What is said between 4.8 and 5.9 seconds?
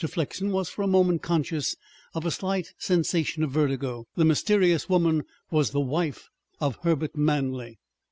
woman was the